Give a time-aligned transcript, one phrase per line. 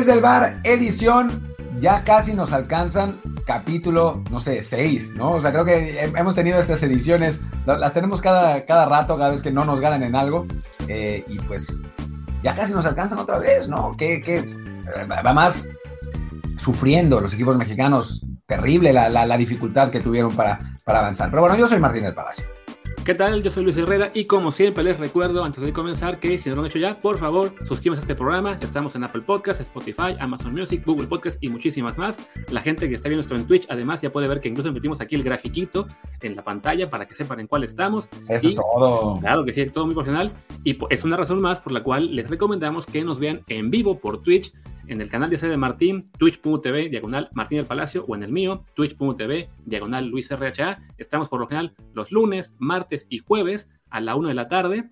[0.00, 1.42] Desde el bar, edición,
[1.78, 5.32] ya casi nos alcanzan capítulo, no sé, 6, ¿no?
[5.32, 9.42] O sea, creo que hemos tenido estas ediciones, las tenemos cada, cada rato, cada vez
[9.42, 10.46] que no nos ganan en algo,
[10.88, 11.78] eh, y pues
[12.42, 13.94] ya casi nos alcanzan otra vez, ¿no?
[13.94, 14.40] Que, que
[15.04, 15.68] va más
[16.56, 21.28] sufriendo los equipos mexicanos, terrible la, la, la dificultad que tuvieron para, para avanzar.
[21.28, 22.46] Pero bueno, yo soy Martín del Palacio.
[23.10, 23.42] ¿Qué tal?
[23.42, 26.54] Yo soy Luis Herrera y como siempre les recuerdo antes de comenzar que si no
[26.54, 28.56] lo han hecho ya, por favor suscríbanse a este programa.
[28.60, 32.16] Estamos en Apple Podcasts, Spotify, Amazon Music, Google Podcasts y muchísimas más.
[32.52, 35.00] La gente que está viendo esto en Twitch además ya puede ver que incluso metimos
[35.00, 35.88] aquí el grafiquito
[36.20, 38.08] en la pantalla para que sepan en cuál estamos.
[38.28, 39.18] Eso es todo.
[39.18, 40.32] Claro que sí, todo muy profesional.
[40.62, 43.98] Y es una razón más por la cual les recomendamos que nos vean en vivo
[43.98, 44.52] por Twitch
[44.90, 48.32] en el canal de sede de Martín, twitch.tv, diagonal Martín del Palacio, o en el
[48.32, 50.82] mío, twitch.tv, diagonal Luis RHA.
[50.98, 54.90] Estamos por lo general los lunes, martes y jueves a la 1 de la tarde.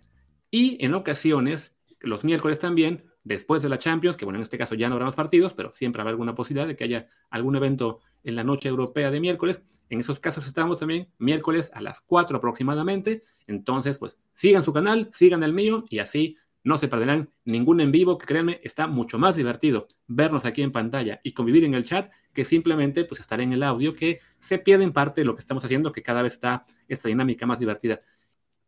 [0.53, 4.77] Y en ocasiones, los miércoles también, después de la Champions, que bueno, en este caso
[4.77, 7.99] ya no habrá más partidos, pero siempre habrá alguna posibilidad de que haya algún evento
[8.23, 9.63] en la noche europea de miércoles.
[9.89, 13.25] En esos casos estamos también miércoles a las 4 aproximadamente.
[13.49, 17.93] Entonces, pues sigan su canal, sigan el mío y así no se perderán ningún en
[17.93, 21.85] vivo, que créanme, está mucho más divertido vernos aquí en pantalla y convivir en el
[21.85, 25.41] chat que simplemente pues estar en el audio, que se pierde en parte lo que
[25.41, 28.01] estamos haciendo, que cada vez está esta dinámica más divertida.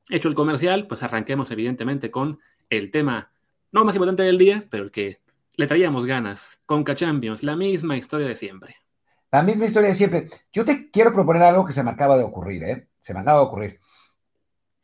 [0.09, 2.39] Hecho el comercial, pues arranquemos evidentemente con
[2.69, 3.33] el tema
[3.73, 5.21] no más importante del día, pero el que
[5.57, 6.61] le traíamos ganas.
[6.67, 8.77] Conca Champions, la misma historia de siempre.
[9.31, 10.29] La misma historia de siempre.
[10.53, 12.89] Yo te quiero proponer algo que se me acaba de ocurrir, ¿eh?
[13.01, 13.81] Se me acaba de ocurrir.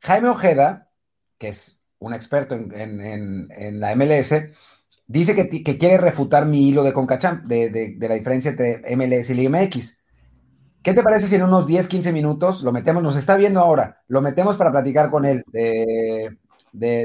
[0.00, 0.90] Jaime Ojeda,
[1.38, 4.34] que es un experto en, la MLS,
[5.06, 9.50] dice que, quiere refutar mi hilo de Concachamp, de, la diferencia entre MLS y Liga
[9.50, 10.02] MX.
[10.82, 13.02] ¿Qué te parece si en unos 10, 15 minutos lo metemos?
[13.02, 16.38] Nos está viendo ahora, lo metemos para platicar con él de,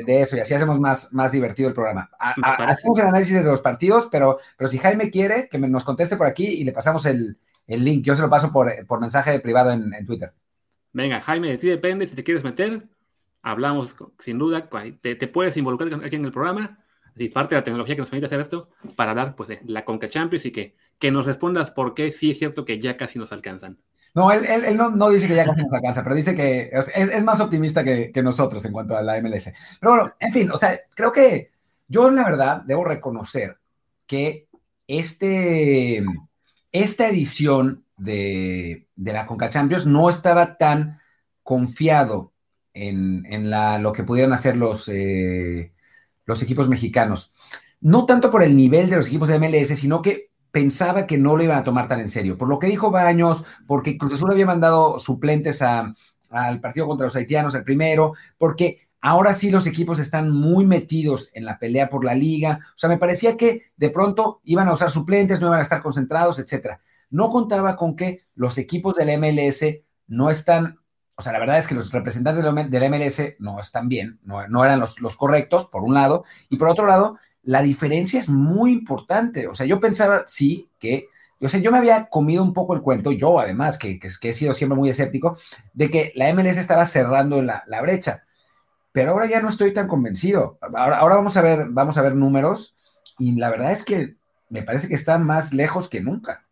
[0.07, 2.09] eso y así hacemos más, más divertido el programa.
[2.19, 6.27] hacemos el análisis de los partidos, pero, pero si Jaime quiere, que nos conteste por
[6.27, 8.03] aquí y le pasamos el, link.
[8.03, 10.33] Yo se lo paso por, mensaje de privado en, en Twitter.
[10.91, 12.83] Venga, Jaime, de ti depende si te quieres meter
[13.41, 14.69] hablamos sin duda,
[15.01, 16.79] te, puedes involucrar aquí en el programa,
[17.15, 19.85] y parte de la tecnología que nos permite hacer esto, para hablar pues, de la
[19.85, 23.19] Conca Champions y que, que nos respondas por qué sí es cierto que ya casi
[23.19, 23.77] nos alcanzan.
[24.13, 27.39] No, él, él, no, dice que ya casi nos alcanza, pero dice que es, más
[27.39, 29.53] optimista que, que, nosotros en cuanto a la MLS.
[29.79, 31.51] Pero bueno, en fin, o sea, creo que
[31.87, 33.57] yo la verdad debo reconocer
[34.05, 34.47] que
[34.85, 36.03] este,
[36.71, 40.99] esta edición de, de la Conca Champions no estaba tan
[41.43, 42.30] confiado
[42.73, 45.73] en, la, lo que pudieran hacer los, eh,
[46.25, 47.33] los equipos mexicanos.
[47.79, 51.35] No tanto por el nivel de los equipos de MLS, sino que pensaba que no
[51.35, 52.37] lo iban a tomar tan en serio.
[52.37, 55.95] Por lo que dijo Baños, porque Cruz Azul había mandado suplentes al
[56.61, 61.45] partido contra los haitianos, el primero, porque ahora sí los equipos están muy metidos en
[61.45, 62.59] la pelea por la liga.
[62.75, 65.81] O sea, me parecía que de pronto iban a usar suplentes, no iban a estar
[65.81, 66.81] concentrados, etcétera.
[67.09, 69.65] No contaba con que los equipos del MLS
[70.07, 70.80] no están
[71.21, 74.79] o sea, la verdad es que los representantes del MLS no están bien, no, eran
[74.79, 79.47] los, correctos, por un lado, y por otro lado, la diferencia es muy importante.
[79.47, 81.09] O sea, yo pensaba, sí, que,
[81.39, 84.55] o sea, yo me había comido un poco el cuento, yo además, que, he sido
[84.55, 85.37] siempre muy escéptico,
[85.75, 88.23] de que la MLS estaba cerrando la, brecha.
[88.91, 90.57] Pero ahora ya no estoy tan convencido.
[90.73, 92.75] Ahora, ahora vamos, a ver, vamos a ver números,
[93.19, 94.15] y la verdad es que
[94.49, 96.47] me parece que está más lejos que nunca.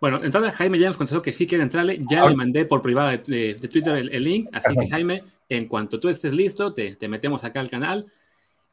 [0.00, 2.00] Bueno, entonces Jaime ya nos contestó que sí quiere entrarle.
[2.08, 4.48] Ya le mandé por privada de, Twitter el, link.
[4.52, 8.06] Así que Jaime, en cuanto tú estés listo, te, metemos acá al canal.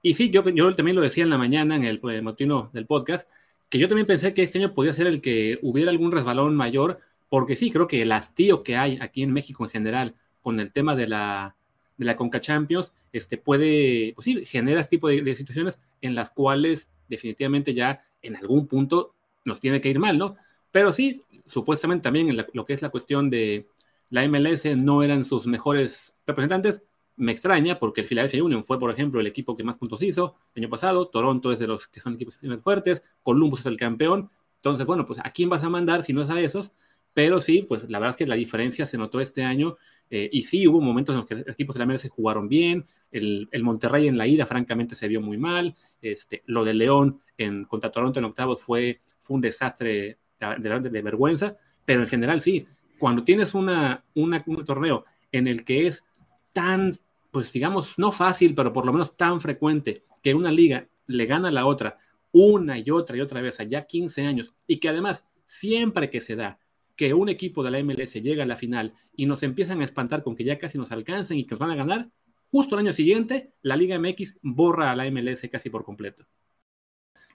[0.01, 2.85] Y sí, yo, yo también lo decía en la mañana en el, el motino del
[2.85, 3.27] podcast,
[3.69, 6.99] que yo también pensé que este año podía ser el que hubiera algún resbalón mayor,
[7.27, 10.13] porque sí, creo que el hastío que hay aquí en México en general
[10.43, 11.55] con el tema de la,
[11.97, 16.13] de la Conca Champions, este, puede, pues sí, genera este tipo de, de situaciones en
[16.13, 20.37] las cuales definitivamente ya en algún punto nos tiene que ir mal, ¿no?
[20.75, 23.65] Pero sí, supuestamente también en lo que es la cuestión de
[24.09, 26.83] la MLS no eran sus mejores representantes.
[27.15, 30.35] Me extraña porque el Philadelphia Union fue, por ejemplo, el equipo que más puntos hizo
[30.53, 31.07] el año pasado.
[31.07, 33.03] Toronto es de los que son equipos fuertes.
[33.23, 34.29] Columbus es el campeón.
[34.57, 36.73] Entonces, bueno, pues a quién vas a mandar si no es a esos.
[37.13, 39.77] Pero sí, pues la verdad es que la diferencia se notó este año.
[40.09, 42.85] Eh, y sí, hubo momentos en los que los equipos de la MLS jugaron bien.
[43.13, 45.73] El, Monterrey en la ida, francamente, se vio muy mal.
[46.01, 50.17] Este, lo de León en, contra Toronto en octavos fue, fue un desastre
[50.57, 52.67] de, vergüenza, pero en general sí,
[52.99, 56.05] cuando tienes una, un torneo en el que es
[56.53, 56.95] tan,
[57.31, 61.49] pues digamos, no fácil, pero por lo menos tan frecuente que una liga le gana
[61.49, 61.97] a la otra
[62.31, 66.35] una y otra y otra vez allá 15 años y que además siempre que se
[66.35, 66.59] da
[66.97, 70.21] que un equipo de la MLS llega a la final y nos empiezan a espantar
[70.21, 72.09] con que ya casi nos alcanzan y que nos van a ganar,
[72.51, 76.25] justo el año siguiente la Liga MX borra a la MLS casi por completo.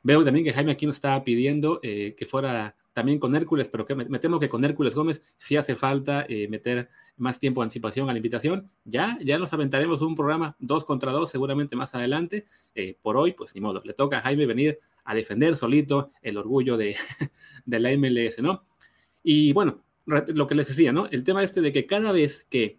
[0.02, 3.86] Veo también que Jaime aquí nos estaba pidiendo eh, que fuera también con Hércules, pero
[3.86, 7.66] que me, temo que con Hércules Gómez sí hace falta eh, meter más tiempo de
[7.66, 8.70] anticipación a la invitación.
[8.84, 12.46] Ya, ya nos aventaremos un programa dos contra dos seguramente más adelante.
[12.74, 16.36] Eh, por hoy, pues ni modo, le toca a Jaime venir a defender solito el
[16.36, 16.96] orgullo de,
[17.64, 18.64] de la MLS, ¿no?
[19.22, 21.06] Y bueno, lo que les decía, ¿no?
[21.06, 22.78] El tema este de que cada vez que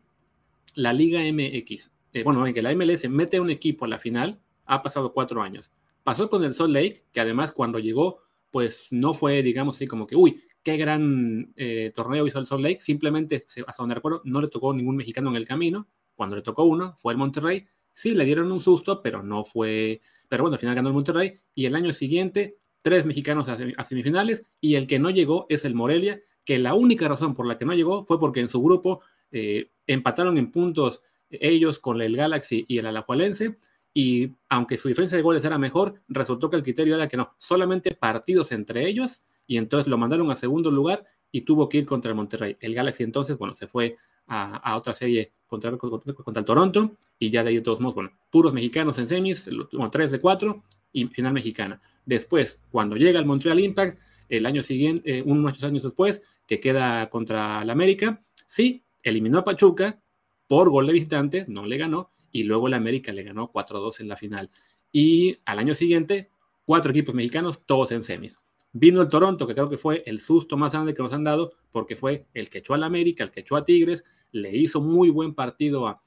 [0.74, 4.82] la Liga MX, eh, bueno, que la MLS mete un equipo a la final, ha
[4.82, 5.72] pasado cuatro años.
[6.04, 8.22] Pasó con el Salt Lake, que además cuando llegó,
[8.52, 12.62] pues no fue, digamos así, como que, uy, qué gran eh, torneo hizo el Salt
[12.62, 12.82] Lake.
[12.82, 15.88] Simplemente, hasta donde recuerdo, no le tocó ningún mexicano en el camino.
[16.16, 17.66] Cuando le tocó uno, fue el Monterrey.
[17.94, 20.02] Sí, le dieron un susto, pero no fue.
[20.28, 21.40] Pero bueno, al final ganó el Monterrey.
[21.56, 24.46] Y el año siguiente, tres mexicanos a, semifinales.
[24.60, 27.66] Y el que no llegó es el Morelia, que la única razón por la que
[27.66, 29.02] no llegó fue porque en su grupo
[29.32, 33.58] eh, empataron en puntos ellos con el Galaxy y el Alajualense.
[33.94, 37.36] Y aunque su diferencia de goles era mejor, resultó que el criterio era que no,
[37.38, 41.86] solamente partidos entre ellos y entonces lo mandaron a segundo lugar y tuvo que ir
[41.86, 42.58] contra el Monterrey.
[42.60, 43.98] El Galaxy entonces, bueno, se fue
[44.28, 48.54] a, otra serie contra, contra, el Toronto y ya de ahí todos modos, bueno, puros
[48.54, 51.82] mexicanos en semis, bueno, 3 de 4 y final mexicana.
[52.06, 54.00] Después, cuando llega el Montreal Impact,
[54.30, 59.44] el año siguiente, eh, unos años después, que queda contra el América, sí, eliminó a
[59.44, 60.02] Pachuca
[60.48, 64.08] por gol de visitante, no le ganó, y luego el América le ganó 4-2 en
[64.08, 64.50] la final.
[64.92, 66.30] Y al año siguiente,
[66.66, 68.40] cuatro equipos mexicanos, todos en semis.
[68.74, 71.54] Vino el Toronto, que creo que fue el susto más grande que nos han dado,
[71.72, 75.10] porque fue el que echó al América, el que echó a Tigres, le hizo muy
[75.10, 76.02] buen partido a,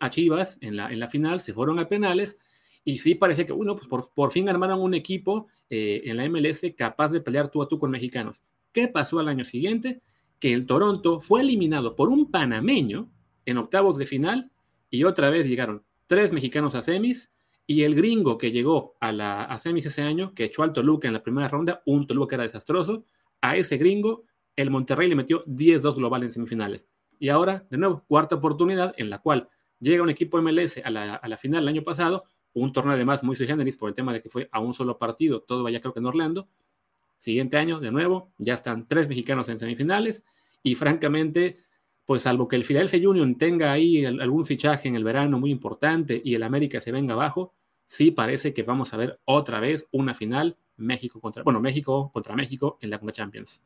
[0.00, 2.38] a Chivas en la, en la final, se fueron a penales,
[2.84, 6.28] y sí parece que, bueno, pues por, por fin armaron un equipo eh, en la
[6.28, 8.42] MLS capaz de pelear tú a tú con mexicanos.
[8.72, 10.02] ¿Qué pasó al año siguiente?
[10.38, 13.10] Que el Toronto fue eliminado por un panameño
[13.46, 14.50] en octavos de final,
[14.94, 17.32] y otra vez llegaron tres mexicanos a semis,
[17.66, 21.08] y el gringo que llegó a la a semis ese año, que echó al Toluca
[21.08, 23.04] en la primera ronda, un Toluca que era desastroso,
[23.40, 24.24] a ese gringo
[24.54, 26.86] el Monterrey le metió 10-2 global en semifinales.
[27.18, 29.48] Y ahora, de nuevo, cuarta oportunidad en la cual
[29.80, 33.24] llega un equipo MLS a la, a la final el año pasado, un torneo además
[33.24, 35.80] muy sui generis por el tema de que fue a un solo partido, todo vaya
[35.80, 36.48] creo que en Orlando.
[37.18, 40.24] Siguiente año, de nuevo, ya están tres mexicanos en semifinales
[40.62, 41.56] y francamente,
[42.06, 46.20] pues salvo que el Philadelphia Union tenga ahí algún fichaje en el verano muy importante
[46.22, 47.54] y el América se venga abajo,
[47.86, 52.34] sí parece que vamos a ver otra vez una final México contra, bueno, México contra
[52.34, 53.62] México en la Conca Champions.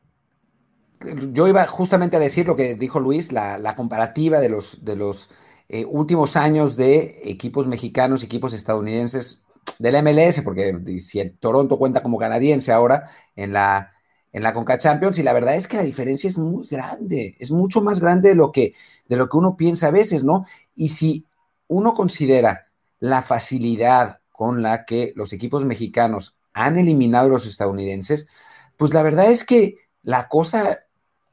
[1.33, 5.31] Yo iba justamente a decir lo que dijo Luis, la, comparativa de los, de los
[5.69, 9.47] eh, últimos años de equipos mexicanos, equipos estadounidenses
[9.79, 13.93] del MLS, porque si el Toronto cuenta como canadiense ahora en la,
[14.33, 17.51] en la Conca Champions y la verdad es que la diferencia es muy grande, es
[17.51, 18.75] mucho más grande de lo que,
[19.09, 20.45] de lo que uno piensa a veces, ¿no?
[20.75, 21.27] Y si
[21.67, 22.69] uno considera
[23.01, 28.29] la facilidad con la que los equipos mexicanos han eliminado a los estadounidenses,
[28.77, 30.81] pues la verdad es que la cosa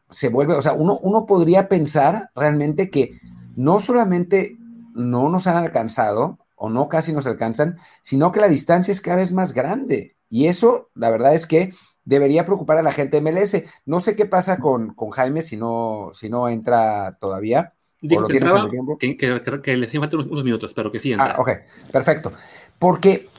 [0.09, 3.19] se vuelve, o sea, uno, uno podría pensar realmente que
[3.55, 4.57] no solamente
[4.93, 9.17] no nos han alcanzado o no casi nos alcanzan, sino que la distancia es cada
[9.17, 10.15] vez más grande.
[10.29, 11.73] Y eso, la verdad es que
[12.05, 13.63] debería preocupar a la gente MLS.
[13.85, 17.73] No sé qué pasa con, con Jaime si no, si no entra todavía.
[18.01, 18.69] Dijo que, entraba,
[18.99, 21.35] que, que, le hacían falta unos, minutos, pero que sí entra.
[21.37, 21.49] Ah, ok,
[21.91, 22.33] perfecto.
[22.77, 23.29] Porque,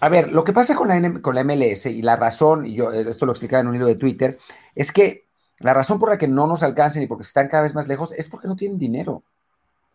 [0.00, 2.92] a ver, lo que pasa con la, con la MLS y la razón, y yo
[2.92, 4.38] esto lo explicaba en un hilo de Twitter,
[4.74, 5.26] es que
[5.58, 8.12] la razón por la que no nos alcancen y porque están cada vez más lejos
[8.12, 9.24] es porque no tienen dinero.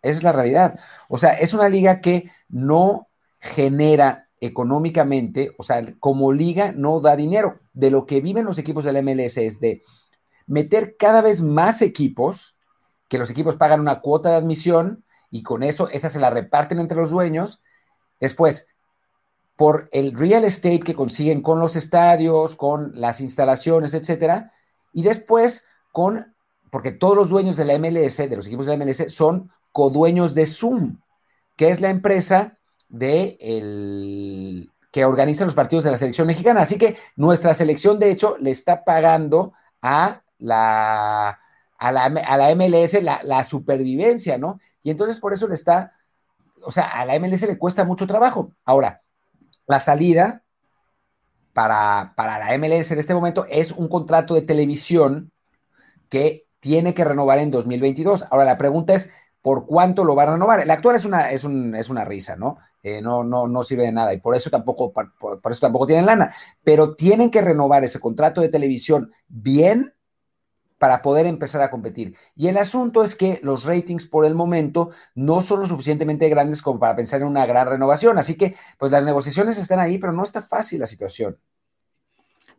[0.01, 0.79] Esa es la realidad.
[1.07, 3.07] O sea, es una liga que no
[3.39, 7.59] genera económicamente, o sea, como liga no da dinero.
[7.75, 9.83] De lo que viven los equipos del MLS es de
[10.47, 12.57] meter cada vez más equipos,
[13.07, 16.79] que los equipos pagan una cuota de admisión y con eso esa se la reparten
[16.79, 17.61] entre los dueños.
[18.19, 18.67] Después,
[19.55, 24.53] por el real estate que consiguen con los estadios, con las instalaciones, etcétera,
[24.93, 26.33] y después con,
[26.71, 30.33] porque todos los dueños de la MLS, de los equipos de la MLS, son codueños
[30.33, 30.99] de Zoom,
[31.57, 32.57] que es la empresa
[32.89, 36.61] de el, que organiza los partidos de la selección mexicana.
[36.61, 41.37] Así que nuestra selección, de hecho, le está pagando a la,
[41.77, 44.61] a la, a la MLS la, supervivencia, ¿no?
[44.83, 45.91] Y entonces por eso le está,
[46.61, 48.53] o sea, a la MLS le cuesta mucho trabajo.
[48.63, 49.01] Ahora,
[49.67, 50.43] la salida
[51.51, 55.33] para, para la MLS en este momento es un contrato de televisión
[56.07, 58.27] que tiene que renovar en 2022.
[58.31, 59.11] Ahora, la pregunta es,
[59.41, 60.61] ¿por cuánto lo va a renovar?
[60.61, 62.59] El actual es una, es, un, es una risa, ¿no?
[62.87, 66.05] Eh, no, no, no sirve de nada y por eso, tampoco, por, eso tampoco tienen
[66.05, 66.31] lana,
[66.63, 69.95] pero tienen que renovar ese contrato de televisión bien
[70.77, 72.15] para poder empezar a competir.
[72.35, 76.61] Y el asunto es que los ratings por el momento no son lo suficientemente grandes
[76.61, 78.19] como para pensar en una gran renovación.
[78.19, 81.39] Así que, pues las negociaciones están ahí, pero no está fácil la situación.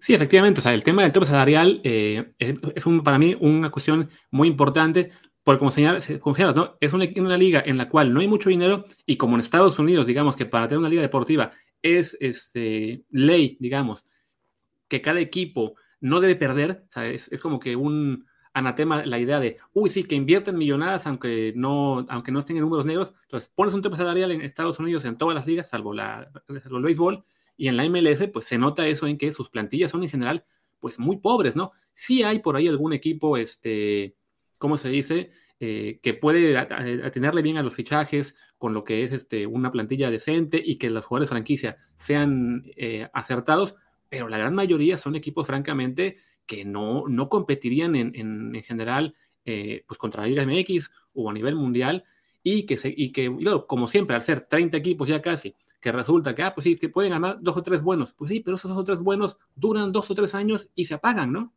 [0.01, 0.59] Sí, efectivamente.
[0.59, 2.57] O sea, el tema del tope salarial eh, es,
[3.05, 5.13] para mí una cuestión muy importante
[5.47, 6.11] porque como señalas,
[6.57, 6.77] ¿no?
[6.81, 9.79] es una, una, liga en la cual no hay mucho dinero y como en Estados
[9.79, 14.05] Unidos, digamos que para tener una liga deportiva es este, ley, digamos,
[14.89, 19.59] que cada equipo no debe perder, es, es, como que un anatema la idea de,
[19.73, 23.73] uy, sí, que invierten millonadas aunque no, aunque no estén en números negros, entonces pones
[23.73, 26.29] un tope salarial en Estados Unidos en todas las ligas, salvo, la,
[26.61, 27.25] salvo el béisbol,
[27.57, 30.45] y en la MLS, pues se nota eso en que sus plantillas son en general,
[30.81, 31.71] pues muy pobres, ¿no?
[31.93, 34.17] Sí hay por ahí algún equipo, este,
[34.59, 35.31] ¿cómo se dice?
[35.59, 40.11] Eh, que puede atenerle bien a los fichajes con lo que es este, una plantilla
[40.11, 43.75] decente y que los jugadores franquicia sean eh, acertados,
[44.11, 49.15] pero la gran mayoría son equipos, francamente, que no, no competirían en, en, general
[49.47, 52.05] eh, pues contra la Liga MX o a nivel mundial
[52.43, 53.35] y que, se, y que
[53.67, 56.89] como siempre, al ser 30 equipos ya casi, que resulta que, ah, pues sí, que
[56.89, 58.13] pueden ganar dos o tres buenos.
[58.13, 60.95] Pues sí, pero esos dos o tres buenos duran dos o tres años y se
[60.95, 61.55] apagan, ¿no?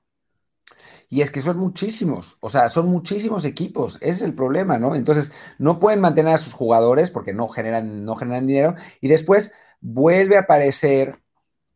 [1.09, 4.95] Y es que son muchísimos, o sea, son muchísimos equipos, ese es el problema, ¿no?
[4.95, 9.53] Entonces, no pueden mantener a sus jugadores porque no generan, no generan dinero y después
[9.81, 11.19] vuelve a aparecer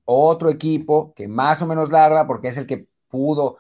[0.06, 3.58] otro equipo que más o menos larga porque es el que pudo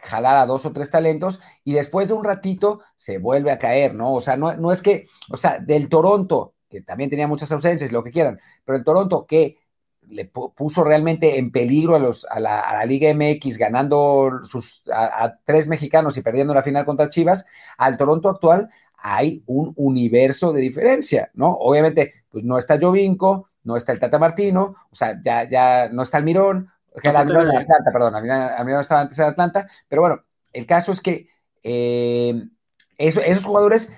[0.00, 3.94] jalar a dos o tres talentos y después de un ratito se vuelve a caer,
[3.94, 4.14] ¿no?
[4.14, 7.92] O sea, no, no es que, o sea, del Toronto que también tenía muchas ausencias,
[7.92, 9.58] lo que quieran, pero el Toronto que
[10.08, 15.68] le puso realmente en peligro a, los, a, la, Liga MX, ganando sus, a, tres
[15.68, 17.46] mexicanos y perdiendo la final contra Chivas,
[17.76, 21.52] al Toronto actual hay un universo de diferencia, ¿no?
[21.52, 26.02] Obviamente, pues no está Jovinko, no está el Tata Martino, o sea, ya, ya no
[26.02, 30.02] está el Mirón, que el Almirón de Atlanta, perdón, Almirón estaba antes en Atlanta, pero
[30.02, 31.28] bueno, el caso es que
[31.62, 32.48] eh,
[32.96, 33.92] esos jugadores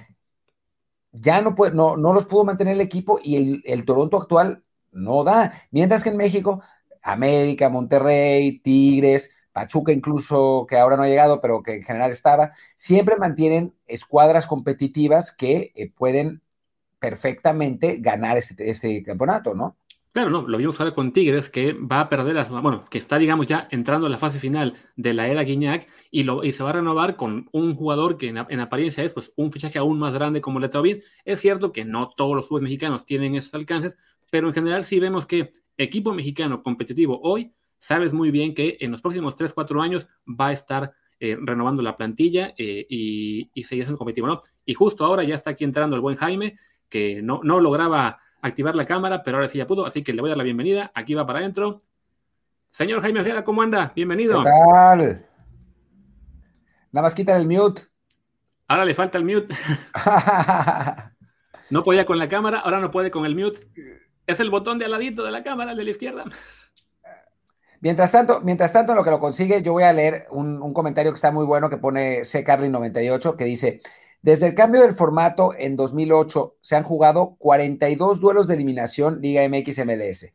[1.13, 4.63] ya no, puede, no, no los pudo mantener el equipo y el, Toronto actual
[4.93, 5.53] no da.
[5.71, 6.63] Mientras que en México,
[7.03, 12.53] América, Monterrey, Tigres, Pachuca incluso, que ahora no ha llegado, pero que en general estaba,
[12.77, 16.43] siempre mantienen escuadras competitivas que eh, pueden
[16.99, 19.77] perfectamente ganar este, este campeonato, ¿no?
[20.13, 23.17] Claro, no, lo vimos ahora con Tigres, que va a perder, las, bueno, que está,
[23.17, 26.65] digamos, ya entrando en la fase final de la era Guiñac y, lo, y se
[26.65, 30.13] va a renovar con un jugador que en, apariencia es pues, un fichaje aún más
[30.13, 31.03] grande como bien.
[31.25, 33.97] Es cierto que no todos los clubes mexicanos tienen esos alcances,
[34.31, 38.93] pero en general sí vemos que equipo mexicano competitivo hoy, sabes muy bien que en
[38.93, 43.65] los próximos 3, 4 años va a estar eh, renovando la plantilla eh, y, y
[43.65, 44.41] seguir siendo competitivo, ¿no?
[44.65, 46.59] Y justo ahora ya está aquí entrando el buen Jaime,
[46.89, 50.21] que no, no lograba activar la cámara, pero ahora sí ya pudo, así que le
[50.21, 50.91] voy a dar la bienvenida.
[50.95, 51.83] Aquí va para adentro.
[52.71, 53.93] Señor Jaime Ojeda, ¿cómo anda?
[53.95, 54.43] Bienvenido.
[54.43, 55.27] ¿Qué tal?
[56.93, 57.83] Nada más quita el mute.
[58.69, 59.55] Ahora le falta el mute.
[61.71, 63.69] no podía con la cámara, ahora no puede con el mute.
[64.31, 66.25] Es el botón de al ladito de la cámara, el de la izquierda.
[67.81, 71.13] Mientras tanto, mientras tanto, en lo que lo consigue, yo voy a leer un, comentario
[71.13, 72.45] que está muy bueno que pone C.
[72.45, 73.81] Carly98, que dice:
[74.23, 79.49] desde el cambio del formato en 2008 se han jugado 42 duelos de eliminación Liga
[79.49, 80.35] MX MLS.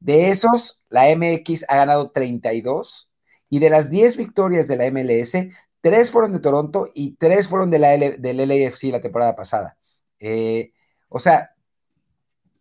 [0.00, 3.10] De esos, la MX ha ganado 32
[3.48, 5.36] y de las 10 victorias de la MLS,
[5.80, 9.78] 3 fueron de Toronto y 3 fueron de la del LAFC la temporada pasada.
[10.18, 10.72] Eh,
[11.08, 11.54] o sea,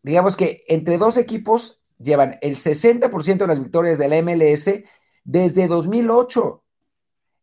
[0.04, 4.84] digamos que entre dos equipos llevan el 60% de las victorias de la MLS
[5.24, 6.64] desde 2008.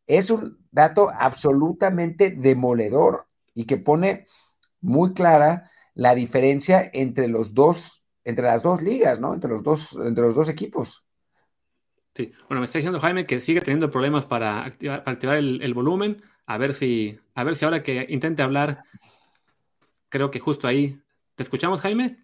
[0.07, 4.27] Es un dato absolutamente demoledor y que pone
[4.81, 9.35] muy clara la diferencia entre los dos, entre las dos ligas, ¿no?
[9.35, 11.05] Entre los dos, entre los dos equipos.
[12.15, 16.23] Sí, bueno, me está diciendo Jaime que sigue teniendo problemas para activar, activar el, volumen.
[16.47, 18.83] A ver si, a ver si ahora que intente hablar,
[20.09, 21.01] creo que justo ahí.
[21.35, 22.19] ¿Te escuchamos, Jaime?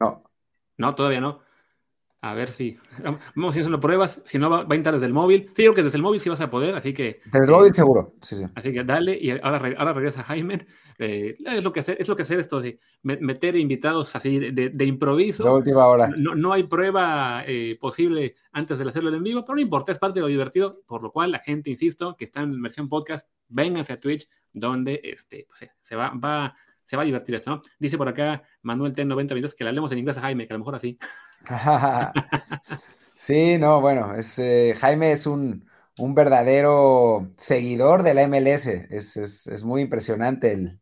[0.00, 0.22] No.
[0.78, 1.40] No, todavía no.
[2.20, 2.76] A ver si.
[3.34, 4.20] Vamos haciendo pruebas.
[4.24, 5.48] Si no, va, a entrar desde el móvil.
[5.48, 7.20] Sí, creo que desde el móvil sí vas a poder, así que.
[7.26, 8.14] Desde el móvil seguro.
[8.22, 8.44] Sí, sí.
[8.56, 9.16] Así que dale.
[9.20, 10.66] Y ahora, ahora regresa Jaime.
[10.98, 14.84] Eh, es, lo que hacer, es lo que hacer esto de meter invitados así de,
[14.84, 15.44] improviso.
[15.44, 16.10] La última hora.
[16.16, 19.98] No, no hay prueba eh, posible antes de hacerlo en vivo, pero no importa, es
[20.00, 20.82] parte de lo divertido.
[20.86, 25.00] Por lo cual, la gente, insisto, que está en versión podcast, vénganse a Twitch, donde
[25.04, 26.56] este, pues, se va, va
[26.88, 27.62] se va a divertir esto, ¿no?
[27.78, 30.60] Dice por acá Manuel T9022 que le hablemos en inglés a Jaime, que a lo
[30.60, 30.98] mejor así.
[33.14, 35.66] sí, no, bueno, es, eh, Jaime es un,
[35.98, 38.68] verdadero seguidor de la MLS.
[38.68, 40.78] Es, muy impresionante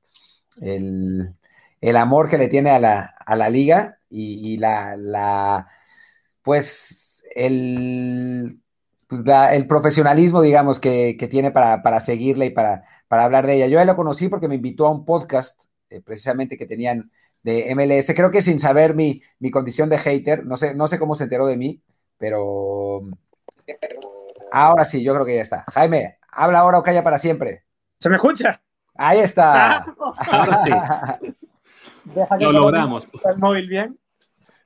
[0.61, 5.67] el, amor que le tiene a la, liga y, la,
[6.43, 8.61] pues, el,
[9.09, 13.67] pues, el profesionalismo, digamos, que, tiene para, para seguirla y para, para hablar de ella.
[13.67, 17.11] Yo ya lo conocí porque me invitó a un podcast eh, precisamente que tenían
[17.43, 18.13] de MLS.
[18.15, 21.25] Creo que sin saber mi, mi condición de hater, no sé, no sé cómo se
[21.25, 21.83] enteró de mí,
[22.19, 23.03] pero
[24.51, 25.65] ahora sí, yo creo que ya está.
[25.73, 27.65] Jaime, habla ahora o calla para siempre.
[27.99, 28.63] ¿Se me escucha?
[28.95, 29.85] Ahí está.
[30.31, 31.27] ahora sí.
[32.41, 33.09] Lo logramos.
[33.25, 33.99] ¿El móvil bien?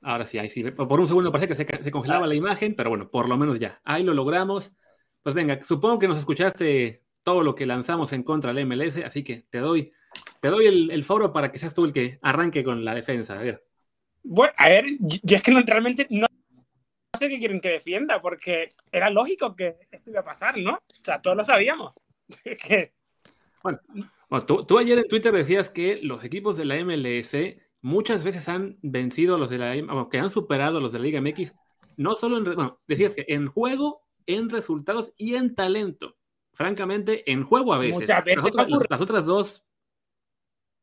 [0.01, 0.63] Ahora sí, ahí sí.
[0.71, 3.79] Por un segundo parece que se, congelaba la imagen, pero bueno, por lo menos ya.
[3.83, 4.71] Ahí lo logramos.
[5.23, 9.23] Pues venga, supongo que nos escuchaste todo lo que lanzamos en contra del MLS, así
[9.23, 9.93] que te doy,
[10.39, 13.39] te doy el, foro para que seas tú el que arranque con la defensa.
[13.39, 13.65] A ver.
[14.23, 16.27] Bueno, a ver, yo es que realmente no
[17.17, 20.73] sé qué quieren que defienda, porque era lógico que esto iba a pasar, ¿no?
[20.73, 21.93] O sea, todos lo sabíamos.
[23.63, 27.35] Bueno, tú, ayer en Twitter decías que los equipos de la MLS
[27.81, 31.05] muchas veces han vencido a los de la que han superado a los de la
[31.05, 31.53] Liga MX,
[31.97, 36.15] no solo en, bueno, decías que en juego, en resultados y en talento.
[36.53, 37.99] Francamente, en juego a veces.
[37.99, 38.43] Muchas veces
[38.89, 39.65] las otras, dos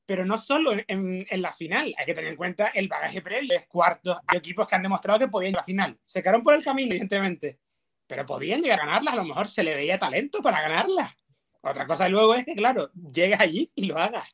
[0.08, 3.54] pero no solo en, la final, hay que tener en cuenta el bagaje previo.
[3.54, 5.98] Es cuarto, hay equipos que han demostrado que podían ir a la final.
[6.02, 7.58] Se quedaron por el camino, evidentemente,
[8.06, 9.12] pero podían llegar a ganarla.
[9.12, 11.14] A lo mejor se le veía talento para ganarla.
[11.60, 14.26] Otra cosa luego es que, claro, llegas allí y lo hagas.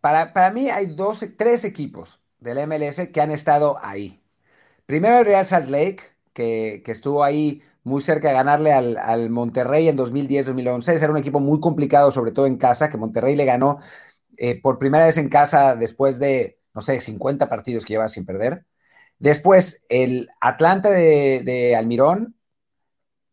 [0.00, 4.22] Para, para mí hay dos, tres equipos del MLS que han estado ahí.
[4.86, 6.02] Primero el Real Salt Lake,
[6.32, 11.02] que, estuvo ahí muy cerca de ganarle al, Monterrey en 2010-2011.
[11.02, 13.80] Era un equipo muy complicado, sobre todo en casa, que Monterrey le ganó
[14.36, 18.26] eh, por primera vez en casa después de, no sé, 50 partidos que lleva sin
[18.26, 18.64] perder.
[19.18, 22.34] Después el Atlanta de, Almirón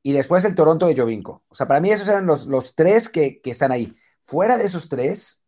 [0.03, 1.43] y después el Toronto de Jovinko.
[1.49, 3.95] O sea, para mí esos eran los, los tres que, que, están ahí.
[4.23, 5.43] Fuera de esos tres,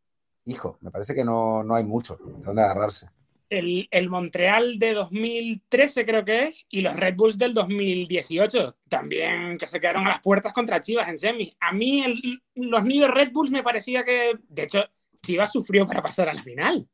[0.45, 3.09] hijo, me parece que no, hay mucho de dónde agarrarse.
[3.49, 9.67] El, Montreal de 2013 creo que es, y los Red Bulls del 2018, también que
[9.67, 11.57] se quedaron a las puertas contra Chivas en semis.
[11.59, 14.85] A mí los New Red Bulls me parecía que, de hecho,
[15.21, 16.87] Chivas sufrió para pasar a la final.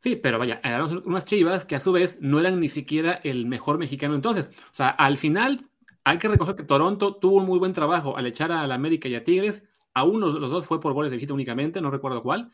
[0.00, 3.46] Sí, pero vaya, eran unas Chivas que a su vez no eran ni siquiera el
[3.46, 4.50] mejor mexicano entonces.
[4.72, 5.68] O sea, al final
[6.04, 9.08] hay que reconocer que Toronto tuvo un muy buen trabajo al echar a la América
[9.08, 9.64] y a Tigres.
[9.94, 12.50] A uno de los dos fue por goles de visita únicamente, no recuerdo cuál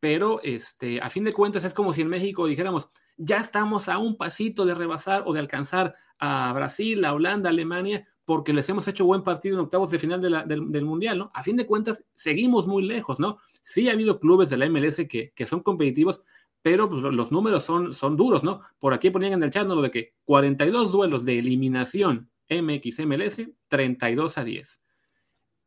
[0.00, 3.98] pero este, a fin de cuentas es como si en México dijéramos, ya estamos a
[3.98, 8.68] un pasito de rebasar o de alcanzar a Brasil, a Holanda, a Alemania, porque les
[8.68, 11.32] hemos hecho buen partido en octavos de final del, Mundial, ¿no?
[11.34, 13.38] A fin de cuentas, seguimos muy lejos, ¿no?
[13.60, 16.22] Sí ha habido clubes de la MLS que, que son competitivos,
[16.62, 18.60] pero pues, los números son, son duros, ¿no?
[18.78, 19.74] Por aquí ponían en el chat, ¿no?
[19.74, 24.80] Lo de que 42 duelos de eliminación MX-MLS, 32 a 10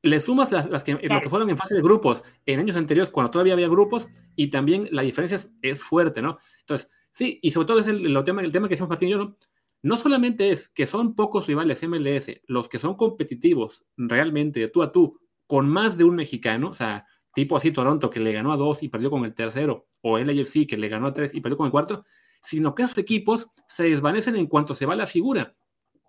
[0.03, 3.29] le sumas las, que, lo que fueron en fase de grupos en años anteriores, cuando
[3.29, 6.39] todavía había grupos, y también la diferencia es, fuerte, ¿no?
[6.61, 9.17] Entonces, sí, y sobre todo es el, tema, el tema que decimos Martín y yo,
[9.17, 9.37] ¿no?
[9.83, 14.81] No solamente es que son pocos rivales MLS los que son competitivos realmente de tú
[14.81, 18.53] a tú con más de un mexicano, o sea, tipo así Toronto que le ganó
[18.53, 21.41] a dos y perdió con el tercero, o el que le ganó a tres y
[21.41, 22.05] perdió con el cuarto,
[22.41, 25.53] sino que esos equipos se desvanecen en cuanto se va la figura.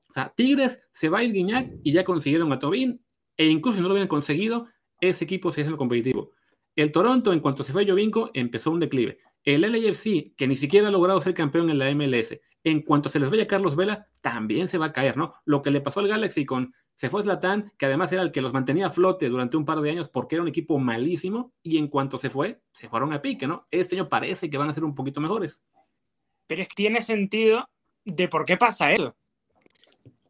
[0.09, 3.05] O sea, Tigres se va a ir Guiñac y ya consiguieron a Tobin,
[3.37, 4.69] e incluso si no lo hubieran conseguido,
[5.01, 6.31] ese equipo se hizo el competitivo.
[6.77, 9.19] El Toronto, en cuanto se fue Jovinko, empezó un declive.
[9.43, 13.21] El LAFC, que ni siquiera ha logrado ser campeón en la MLS, en cuanto se
[13.21, 15.35] les vaya Carlos Vela, también se va a caer, ¿no?
[15.45, 18.41] Lo que le pasó al Galaxy con se fue Zlatan, que además era el que
[18.41, 21.79] los mantenía a flote durante un par de años porque era un equipo malísimo, y
[21.79, 23.67] en cuanto se fue, se fueron a pique, ¿no?
[23.71, 25.61] Este año parece que van a ser un poquito mejores.
[26.47, 27.69] Pero es tiene sentido
[28.05, 29.15] de por qué pasa eso.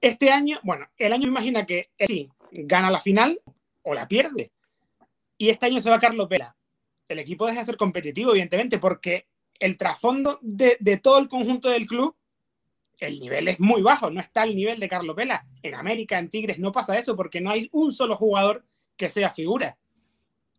[0.00, 3.40] Este año, bueno, el año imagina que sí, gana la final
[3.82, 4.52] o la pierde.
[5.38, 6.56] Y este año se va Carlos Vela.
[7.08, 9.26] El equipo deja de ser competitivo, evidentemente, porque
[9.58, 12.16] el trasfondo de, todo el conjunto del club,
[13.00, 15.46] el nivel es muy bajo, no está al nivel de Carlos Vela.
[15.62, 18.64] En América, en Tigres, no pasa eso porque no hay un solo jugador
[18.96, 19.76] que sea figura.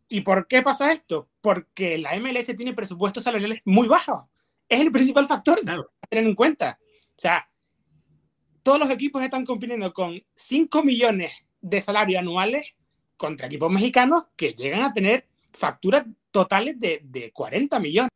[0.07, 1.29] ¿Y por qué pasa esto?
[1.41, 4.25] Porque la MLS tiene presupuestos salariales muy bajos.
[4.69, 6.79] Es el principal factor a tener en cuenta.
[6.81, 7.47] O sea,
[8.61, 12.75] todos los equipos están compitiendo con 5 millones de salario anuales
[13.17, 18.09] contra equipos mexicanos que llegan a tener facturas totales de, de 40 millones,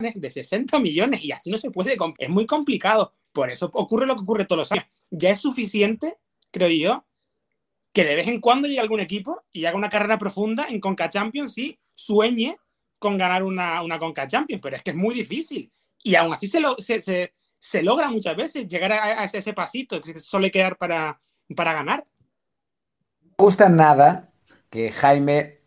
[0.00, 1.96] de 60 millones, y así no se puede.
[2.18, 3.12] Es muy complicado.
[3.32, 4.86] Por eso ocurre lo que ocurre todos los años.
[5.10, 6.18] Ya es suficiente,
[6.50, 7.06] creo yo,
[7.92, 11.08] que de vez en cuando llegue algún equipo y haga una carrera profunda en Conca
[11.08, 12.56] Champions y sueñe
[12.98, 15.70] con ganar una, una Conca Champions, pero es que es muy difícil.
[16.02, 20.18] Y aún así se, lo, se, se, logra muchas veces llegar a, ese, pasito que
[20.18, 21.20] suele quedar para,
[21.54, 22.04] para ganar
[23.40, 24.32] gusta nada
[24.68, 25.59] que Jaime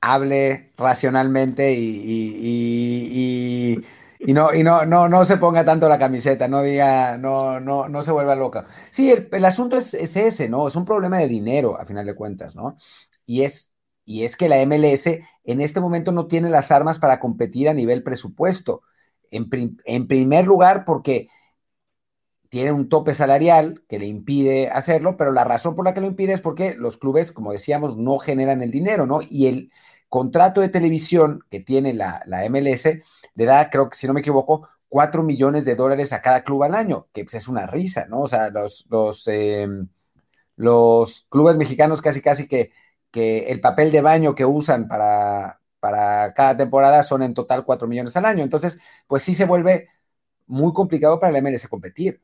[0.00, 3.84] hable racionalmente y,
[4.28, 8.02] no, y no, no, no se ponga tanto la camiseta, no diga, no, no, no
[8.02, 8.66] se vuelva loca.
[8.90, 10.68] Sí, el, asunto es, ese, ¿no?
[10.68, 12.76] Es un problema de dinero, a final de cuentas, ¿no?
[13.26, 13.72] Y es,
[14.04, 15.06] y es que la MLS
[15.44, 18.82] en este momento no tiene las armas para competir a nivel presupuesto.
[19.30, 19.48] En,
[19.84, 21.28] en primer lugar, porque
[22.48, 26.08] tiene un tope salarial que le impide hacerlo, pero la razón por la que lo
[26.08, 29.20] impide es porque los clubes, como decíamos, no generan el dinero, ¿no?
[29.22, 29.70] Y el
[30.10, 32.86] contrato de televisión que tiene la, la MLS
[33.34, 36.64] le da, creo que si no me equivoco, 4 millones de dólares a cada club
[36.64, 38.20] al año, que pues, es una risa, ¿no?
[38.22, 39.88] O sea, los, los, em,
[40.56, 42.72] los clubes mexicanos casi casi que,
[43.10, 47.86] que el papel de baño que usan para, para cada temporada son en total 4
[47.88, 48.42] millones al año.
[48.42, 49.88] Entonces, pues sí se vuelve
[50.46, 52.20] muy complicado para la MLS competir.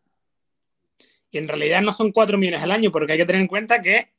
[1.31, 3.81] Y en realidad no son 4 millones al año, porque hay que tener en cuenta
[3.81, 4.11] que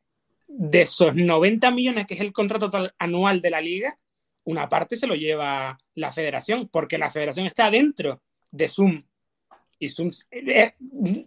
[0.47, 3.97] de esos 90 millones, que es el contrato total anual de la liga,
[4.45, 9.03] una parte se lo lleva la federación, porque la federación está dentro de Zoom.
[9.79, 10.73] Y Zoom eh,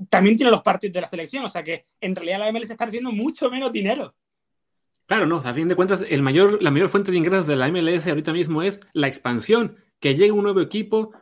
[0.08, 2.86] también tiene los partidos de la selección, o sea que en realidad la MLS está
[2.86, 4.14] recibiendo mucho menos dinero.
[5.06, 7.68] Claro, no, a fin de cuentas, el mayor, la mayor fuente de ingresos de la
[7.68, 11.12] MLS ahorita mismo es la expansión, que llegue un nuevo equipo,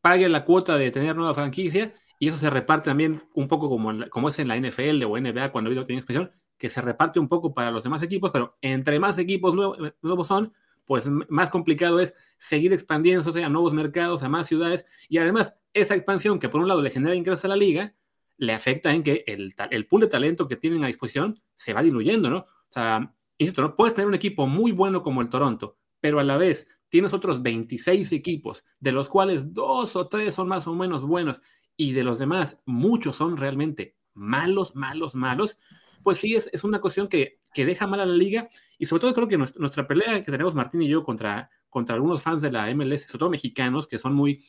[0.00, 4.08] pague la cuota de tener nueva franquicia, y eso se reparte también un poco como,
[4.10, 7.28] como es en la NFL o NBA cuando ha habido expansión, que se reparte un
[7.28, 10.52] poco para los demás equipos, pero entre más equipos nuevos son,
[10.84, 15.94] pues más complicado es seguir expandiéndose a nuevos mercados, a más ciudades, y además esa
[15.94, 17.94] expansión que por un lado le genera ingresos a la liga,
[18.38, 21.82] le afecta en que el, el pool de talento que tienen a disposición se va
[21.82, 22.38] diluyendo, ¿no?
[22.38, 23.76] O sea, insisto, ¿no?
[23.76, 27.42] Puedes tener un equipo muy bueno como el Toronto, pero a la vez tienes otros
[27.42, 31.40] 26 equipos, de los cuales dos o tres son más o menos buenos,
[31.76, 35.58] y de los demás muchos son realmente malos, malos, malos,
[36.02, 39.00] pues sí es, es una cuestión que que deja mal a la liga y sobre
[39.00, 42.52] todo creo que nuestra, pelea que tenemos Martín y yo contra, contra algunos fans de
[42.52, 44.44] la MLS, sobre todo mexicanos, que son muy,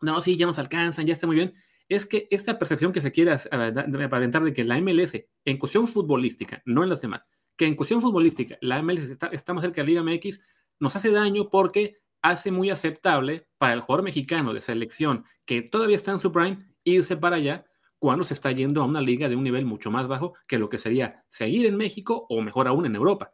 [0.00, 1.54] no, sí, ya nos alcanzan, ya está muy bien,
[1.88, 6.62] es que esta percepción que se quiere aparentar de que la MLS, en cuestión futbolística,
[6.64, 7.22] no en las demás,
[7.56, 10.40] que en cuestión futbolística la MLS está, más cerca de la Liga MX,
[10.80, 15.96] nos hace daño porque hace muy aceptable para el jugador mexicano de selección que todavía
[15.96, 17.64] está en su prime irse para allá
[17.98, 20.68] cuando se está yendo a una liga de un nivel mucho más bajo que lo
[20.68, 23.32] que sería seguir en México o mejor aún en Europa.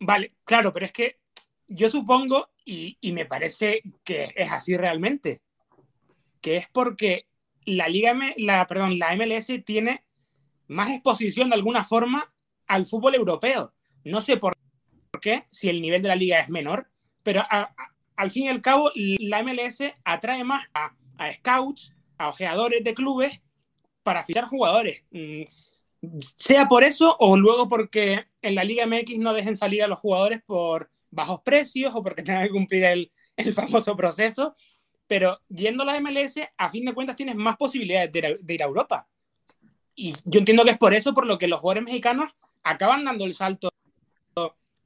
[0.00, 1.20] Vale, claro, pero es que
[1.68, 5.42] yo supongo, y, me parece que es así realmente,
[6.40, 7.26] que es porque
[7.64, 10.04] la Liga, la, perdón, la MLS tiene
[10.68, 12.32] más exposición de alguna forma
[12.66, 13.72] al fútbol europeo.
[14.04, 14.56] No sé por
[15.20, 16.90] qué, si el nivel de la liga es menor,
[17.22, 17.42] pero
[18.16, 22.94] al fin y al cabo la MLS atrae más a, a scouts, a ojeadores de
[22.94, 23.40] clubes
[24.02, 25.04] para fichar jugadores.
[25.10, 25.42] Mm,
[26.20, 29.98] sea por eso o luego porque en la Liga MX no dejen salir a los
[29.98, 33.10] jugadores por bajos precios o porque tengan que cumplir el,
[33.54, 34.54] famoso proceso.
[35.08, 38.66] Pero yendo a la MLS, a fin de cuentas tienes más posibilidades de ir, a,
[38.66, 39.08] Europa.
[39.94, 42.30] Y yo entiendo que es por eso por lo que los jugadores mexicanos
[42.62, 43.68] acaban dando el salto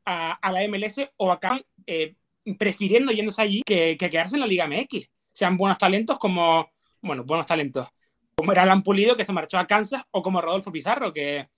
[0.06, 2.14] a, la MLS o acaban eh,
[2.58, 5.10] prefiriendo yéndose allí que, que, quedarse en la Liga MX.
[5.32, 6.70] Sean buenos talentos como
[7.06, 7.88] bueno, buenos talentos,
[8.34, 11.48] como era Alan Pulido, que se marchó a Kansas, o como Rodolfo Pizarro, que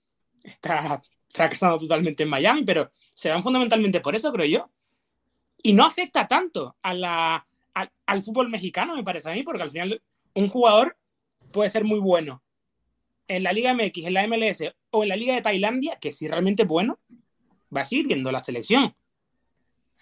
[0.43, 4.71] está fracasando totalmente en Miami, pero se van fundamentalmente por eso, creo yo.
[5.61, 7.47] Y no afecta tanto a la,
[8.05, 10.01] al fútbol mexicano, me parece a mí, porque al final
[10.33, 10.97] un jugador
[11.51, 12.41] puede ser muy bueno
[13.27, 16.27] en la Liga MX, en la MLS o en la Liga de Tailandia, que si
[16.27, 16.99] realmente es bueno,
[17.75, 18.95] va a seguir viendo la selección.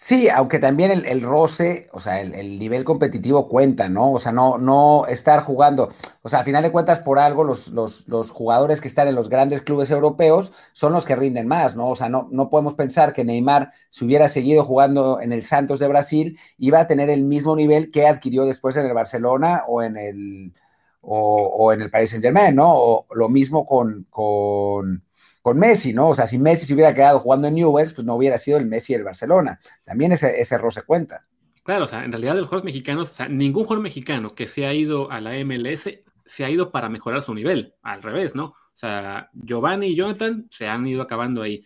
[0.00, 4.12] Sí, aunque también el, roce, o sea, el, nivel competitivo cuenta, ¿no?
[4.12, 7.68] O sea, no, no estar jugando, o sea, a final de cuentas, por algo, los,
[7.72, 11.74] los, los, jugadores que están en los grandes clubes europeos son los que rinden más,
[11.74, 11.88] ¿no?
[11.88, 15.80] O sea, no, no podemos pensar que Neymar, si hubiera seguido jugando en el Santos
[15.80, 19.82] de Brasil, iba a tener el mismo nivel que adquirió después en el Barcelona o
[19.82, 20.54] en el,
[21.00, 22.72] o, en el Paris Saint Germain, ¿no?
[22.72, 25.02] O lo mismo con, con
[25.48, 26.10] con Messi, ¿no?
[26.10, 28.66] O sea, si Messi se hubiera quedado jugando en Newells, pues no hubiera sido el
[28.66, 29.58] Messi del Barcelona.
[29.82, 31.26] También ese, ese error se cuenta.
[31.64, 34.66] Claro, o sea, en realidad los jugadores mexicanos, o sea, ningún jugador mexicano que se
[34.66, 35.88] ha ido a la MLS
[36.26, 38.44] se ha ido para mejorar su nivel, al revés, ¿no?
[38.44, 41.64] O sea, Giovanni y Jonathan se han ido acabando ahí.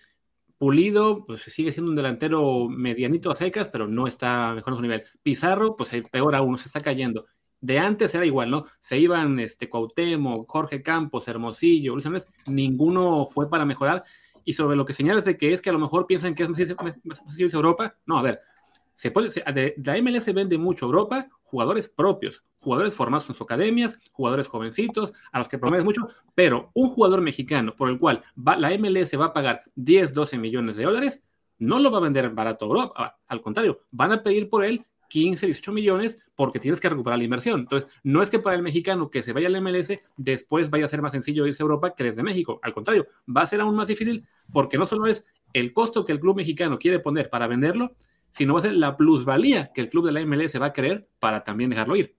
[0.58, 5.02] Pulido, pues sigue siendo un delantero medianito a secas, pero no está mejorando su nivel.
[5.24, 7.26] Pizarro, pues peor aún, se está cayendo
[7.62, 8.66] de antes era igual, ¿no?
[8.80, 14.04] Se iban este, Cuauhtémoc, Jorge Campos, Hermosillo, Luis Andrés, ninguno fue para mejorar.
[14.44, 16.48] Y sobre lo que señalas de que es que a lo mejor piensan que es
[17.04, 18.40] más fácil Europa, no, a ver,
[18.96, 23.96] se puede, de, la MLS vende mucho Europa, jugadores propios, jugadores formados en sus academias,
[24.12, 28.56] jugadores jovencitos, a los que prometes mucho, pero un jugador mexicano por el cual va,
[28.56, 31.22] la MLS va a pagar 10, 12 millones de dólares,
[31.58, 35.44] no lo va a vender barato Europa, al contrario, van a pedir por él 15,
[35.44, 37.60] 18 millones porque tienes que recuperar la inversión.
[37.60, 40.88] Entonces, no es que para el mexicano que se vaya al MLS después vaya a
[40.88, 42.58] ser más sencillo irse a Europa que desde México.
[42.62, 46.12] Al contrario, va a ser aún más difícil porque no solo es el costo que
[46.12, 47.94] el club mexicano quiere poner para venderlo,
[48.30, 51.06] sino va a ser la plusvalía que el club de la MLS va a querer
[51.18, 52.16] para también dejarlo ir.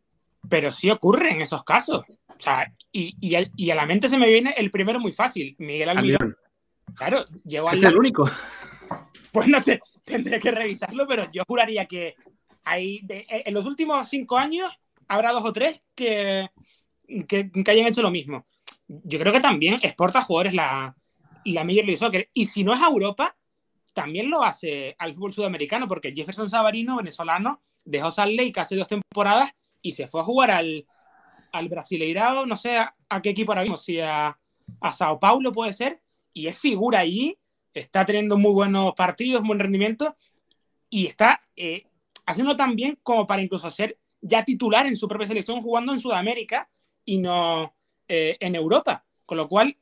[0.47, 2.03] pero sí ocurre en esos casos.
[2.27, 5.89] O sea, y, y, a la mente se me viene el primero muy fácil, Miguel
[5.89, 6.37] Almirón.
[6.93, 7.75] Claro, llegó al.
[7.75, 8.29] Este es el único.
[9.31, 12.15] Pues no te, tendré que revisarlo, pero yo juraría que
[12.63, 14.71] hay en los últimos cinco años
[15.07, 16.49] habrá dos o tres que,
[17.27, 18.45] que, hayan hecho lo mismo.
[18.87, 20.95] Yo creo que también exporta jugadores la,
[21.45, 22.29] la Major League Soccer.
[22.33, 23.35] Y si no es a Europa,
[23.93, 28.87] también lo hace al fútbol sudamericano, porque Jefferson Savarino, venezolano, dejó Salt Lake hace dos
[28.87, 30.85] temporadas y se fue a jugar al,
[31.51, 34.37] al Brasileirao, no sé a, qué equipo ahora mismo, si a,
[34.81, 36.01] a, Sao Paulo puede ser,
[36.33, 37.37] y es figura allí,
[37.73, 40.15] está teniendo muy buenos partidos, buen rendimiento,
[40.89, 41.83] y está eh,
[42.25, 45.99] haciendo tan bien como para incluso ser ya titular en su propia selección jugando en
[45.99, 46.69] Sudamérica
[47.05, 47.75] y no
[48.07, 49.05] eh, en Europa.
[49.25, 49.77] Con lo cual,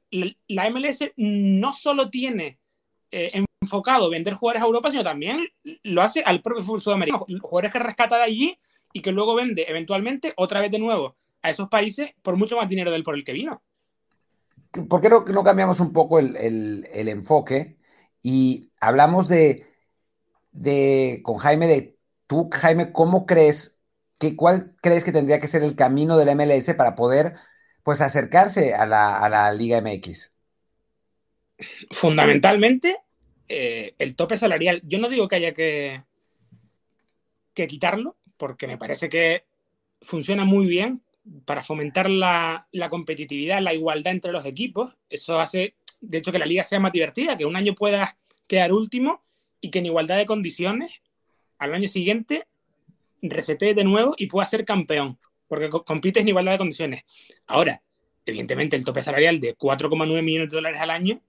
[0.47, 2.59] la MLS no solo tiene
[3.11, 5.47] eh, enfocado vender jugadores a Europa, sino también
[5.83, 7.25] lo hace al propio fútbol sudamericano.
[7.41, 8.59] Jugadores que rescata de allí
[8.93, 12.69] y que luego vende eventualmente otra vez de nuevo a esos países por mucho más
[12.69, 13.61] dinero del por el que vino.
[14.87, 17.77] ¿Por qué no, cambiamos un poco el, el, enfoque
[18.23, 19.65] y hablamos de,
[20.51, 21.97] de, con Jaime, de
[22.31, 23.81] tú, Jaime, ¿cómo crees
[24.17, 27.35] que, cuál crees que tendría que ser el camino del MLS para poder
[27.83, 30.31] pues acercarse a la, Liga MX?
[31.89, 32.95] Fundamentalmente,
[33.49, 34.81] eh, el tope salarial.
[34.85, 36.05] Yo no digo que haya que,
[37.53, 39.43] que quitarlo, porque me parece que
[40.01, 41.01] funciona muy bien
[41.43, 44.95] para fomentar la, competitividad, la igualdad entre los equipos.
[45.09, 48.15] Eso hace, de hecho, que la liga sea más divertida, que un año puedas
[48.47, 49.21] quedar último
[49.59, 51.01] y que en igualdad de condiciones,
[51.61, 52.47] al año siguiente,
[53.21, 57.03] resete de nuevo y puedas ser campeón porque compites en igualdad de condiciones.
[57.45, 57.83] Ahora,
[58.25, 61.21] evidentemente, el tope salarial de 4,9 millones de dólares al año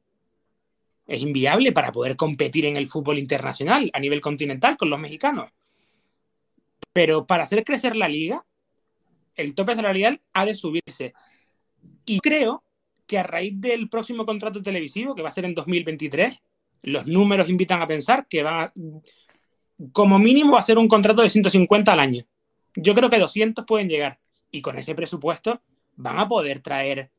[1.07, 5.51] es inviable para poder competir en el fútbol internacional a nivel continental con los mexicanos.
[6.92, 8.47] Pero para hacer crecer la liga,
[9.35, 11.12] el tope salarial ha de subirse.
[12.07, 12.64] Y creo
[13.07, 16.40] que a raíz del próximo contrato televisivo, que va a ser en 2023,
[16.85, 18.73] los números invitan a pensar que va,
[19.93, 22.25] como mínimo, va a ser un contrato de 150 al año
[22.75, 24.19] yo creo que 200 pueden llegar.
[24.51, 25.61] Y con ese presupuesto
[25.97, 27.11] van a poder traer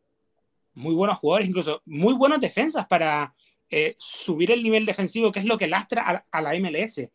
[0.74, 3.36] muy buenos jugadores, incluso muy buenas defensas para
[3.70, 7.10] eh, subir el nivel defensivo, que es lo que lastra a, la MLS.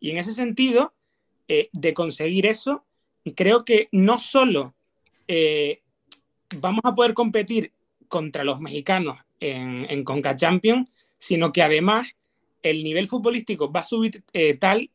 [0.00, 0.94] Y en ese sentido,
[1.48, 2.84] eh, de conseguir eso,
[3.36, 4.74] creo que no solo
[5.28, 5.82] eh,
[6.56, 7.72] vamos a poder competir
[8.08, 12.08] contra los mexicanos en, en Conca Champions, sino que además
[12.62, 14.24] el nivel futbolístico va a subir
[14.58, 14.90] tal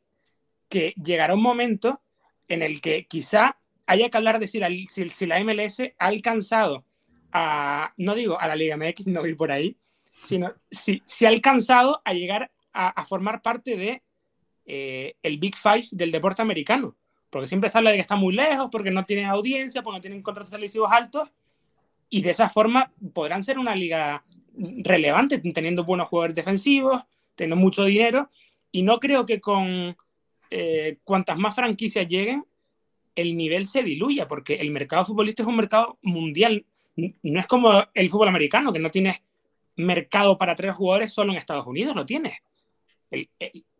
[0.69, 2.01] que llegará un momento
[2.47, 6.85] en el que quizá haya que hablar de si la, si, la MLS ha alcanzado
[7.31, 9.77] a, no digo a la Liga MX, no ir por ahí,
[10.23, 14.03] sino si, si ha alcanzado a llegar a, formar parte de
[14.65, 16.95] eh, el Big Five del deporte americano.
[17.29, 20.01] Porque siempre se habla de que está muy lejos, porque no tienen audiencia, porque no
[20.01, 21.31] tienen contratos televisivos altos,
[22.09, 24.23] y de esa forma podrán ser una liga
[24.55, 27.01] relevante, teniendo buenos jugadores defensivos,
[27.37, 28.29] teniendo mucho dinero,
[28.71, 29.95] y no creo que con
[30.49, 32.43] eh, cuantas más franquicias lleguen,
[33.15, 36.65] el nivel se diluya, porque el mercado futbolista es un mercado mundial.
[36.95, 39.21] No es como el fútbol americano, que no tienes
[39.75, 42.33] mercado para tres jugadores solo en Estados Unidos, lo tienes.
[43.09, 43.29] El,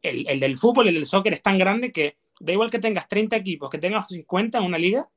[0.01, 3.35] el, del fútbol, el del soccer es tan grande que da igual que tengas 30
[3.35, 5.07] equipos, que tengas 50 en una liga,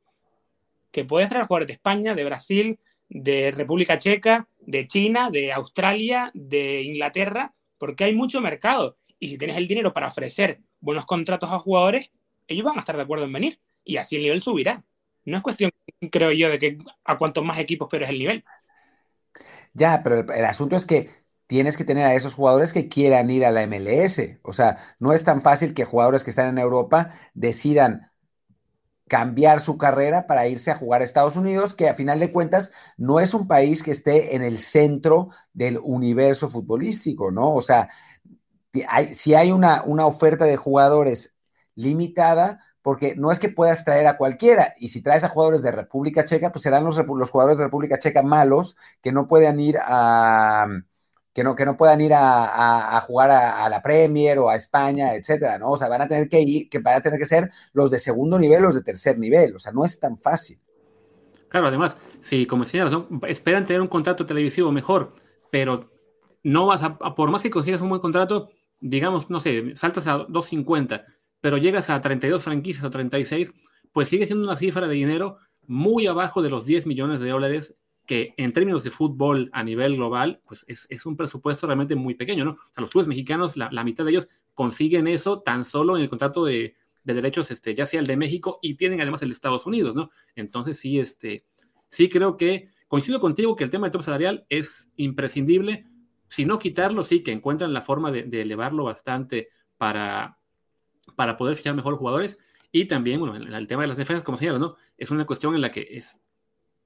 [0.90, 6.30] que puedes traer jugadores de España, de Brasil, de República Checa, de China, de Australia,
[6.34, 8.98] de Inglaterra, porque hay mucho mercado.
[9.18, 12.12] Y si tienes el dinero para ofrecer buenos contratos a jugadores,
[12.46, 14.84] ellos van a estar de acuerdo en venir y así el nivel subirá.
[15.24, 15.70] No es cuestión,
[16.12, 18.44] creo yo, de que a cuantos más equipos pero es el nivel.
[19.72, 21.10] Ya, pero el, asunto es que
[21.46, 24.38] tienes que tener a esos jugadores que quieran ir a la MLS.
[24.42, 28.09] O sea, no es tan fácil que jugadores que están en Europa decidan
[29.10, 32.70] cambiar su carrera para irse a jugar a Estados Unidos, que a final de cuentas
[32.96, 37.52] no es un país que esté en el centro del universo futbolístico, ¿no?
[37.56, 37.88] O sea,
[39.10, 41.34] si hay una, una oferta de jugadores
[41.74, 45.72] limitada, porque no es que puedas traer a cualquiera, y si traes a jugadores de
[45.72, 49.76] República Checa, pues serán los, los jugadores de República Checa malos que no puedan ir
[49.82, 50.68] a
[51.40, 55.56] que no, que no puedan ir a, jugar a, la Premier o a España, etcétera,
[55.56, 55.70] ¿no?
[55.70, 57.98] O sea, van a tener que ir, que van a tener que ser los de
[57.98, 60.60] segundo nivel, los de tercer nivel, o sea, no es tan fácil.
[61.48, 62.92] Claro, además, si como decías,
[63.26, 65.14] esperan tener un contrato televisivo mejor,
[65.50, 65.90] pero
[66.42, 70.18] no vas a, por más que consigas un buen contrato, digamos, no sé, saltas a
[70.28, 71.06] 250,
[71.40, 73.50] pero llegas a 32 franquicias o 36,
[73.92, 77.76] pues sigue siendo una cifra de dinero muy abajo de los 10 millones de dólares
[78.10, 82.44] que en términos de fútbol a nivel global, pues es, un presupuesto realmente muy pequeño,
[82.44, 82.50] ¿no?
[82.50, 86.08] O sea, los clubes mexicanos, la, mitad de ellos consiguen eso tan solo en el
[86.08, 89.34] contrato de, de derechos, este, ya sea el de México y tienen además el de
[89.34, 90.10] Estados Unidos, ¿no?
[90.34, 91.44] Entonces sí, este,
[91.88, 95.86] sí creo que coincido contigo que el tema del top salarial es imprescindible.
[96.26, 100.36] Si no quitarlo, sí, que encuentran la forma de, elevarlo bastante para,
[101.14, 102.40] para poder fichar mejores jugadores.
[102.72, 104.74] Y también, bueno, el, tema de las defensas, como señalas, ¿no?
[104.98, 106.20] Es una cuestión en la que es,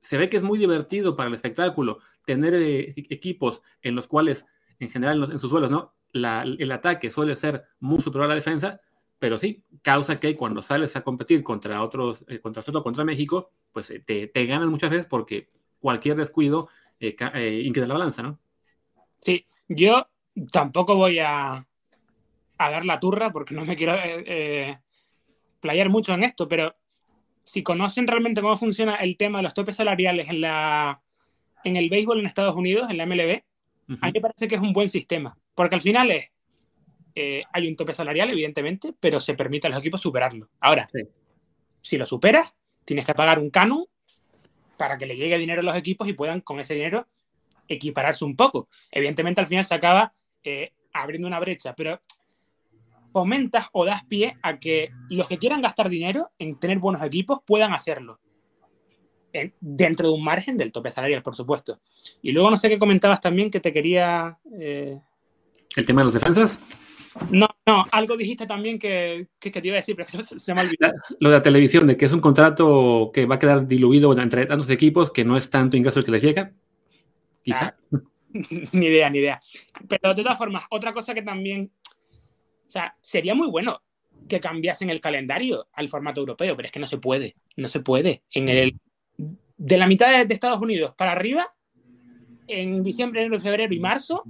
[0.05, 4.45] se ve que es muy divertido para el espectáculo tener eh, equipos en los cuales,
[4.79, 5.95] en general, en, sus duelos, ¿no?
[6.13, 8.81] el ataque suele ser muy superior a la defensa,
[9.19, 13.51] pero sí, causa que cuando sales a competir contra otros, eh, contra otro, contra México,
[13.73, 15.49] pues eh, te, te, ganan muchas veces porque
[15.81, 16.69] cualquier descuido
[17.01, 17.17] eh
[17.89, 18.39] la balanza, ¿no?
[19.21, 20.07] Sí, yo
[20.53, 21.67] tampoco voy a,
[22.59, 23.95] a dar la turra porque no me quiero
[25.61, 26.77] playar mucho en esto, pero
[27.45, 31.01] si conocen realmente cómo funciona el tema de los topes salariales en, la,
[31.63, 33.43] en el béisbol en Estados Unidos, en la MLB,
[34.01, 36.33] a mí me parece que es un buen sistema, porque al final es
[37.15, 40.49] eh, hay un tope salarial, evidentemente, pero se permite a los equipos superarlo.
[40.59, 40.89] Ahora,
[41.81, 42.55] si lo superas,
[42.85, 43.85] tienes que pagar un canon
[44.77, 47.07] para que le llegue dinero a los equipos y puedan con ese dinero
[47.69, 48.69] equipararse un poco.
[48.91, 52.01] Evidentemente, al final se acaba eh, abriendo una brecha, pero
[53.15, 57.39] fomentas o das pie a que los que quieran gastar dinero en tener buenos equipos
[57.47, 58.19] puedan hacerlo.
[59.61, 61.81] dentro de un margen del tope salarial, por supuesto.
[62.23, 64.39] Y luego no sé qué comentabas también que te quería...
[64.61, 64.97] Eh,
[65.77, 66.61] ¿El tema de los defensas?
[67.31, 70.93] No, no, algo dijiste también que, que, te iba a decir, pero se, me olvidó.
[71.21, 74.47] Lo de la televisión, de que es un contrato que va a quedar diluido entre
[74.47, 76.53] tantos equipos, que no es tanto ingreso el que les llega.
[77.43, 77.77] Quizá.
[77.93, 77.99] Ah,
[78.73, 79.41] ni idea, ni idea.
[79.89, 81.71] Pero de todas formas, otra cosa que también.
[82.75, 83.81] O sea, sería muy bueno
[84.29, 87.37] que cambiasen el calendario al formato europeo, pero es que no se puede.
[87.57, 88.25] No se puede.
[88.33, 88.81] En el,
[89.17, 91.55] de la mitad de, de Estados Unidos para arriba,
[92.49, 94.25] en diciembre, enero, febrero y marzo,